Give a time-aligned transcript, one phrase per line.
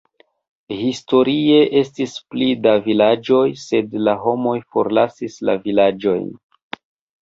[0.79, 6.31] Historie estis pli da vilaĝoj, sed la homoj forlasis la vilaĝojn.